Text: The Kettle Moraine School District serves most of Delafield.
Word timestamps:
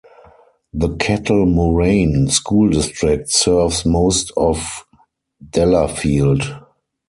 The 0.73 0.95
Kettle 0.95 1.45
Moraine 1.45 2.27
School 2.27 2.69
District 2.71 3.29
serves 3.29 3.85
most 3.85 4.31
of 4.35 4.83
Delafield. 5.51 6.41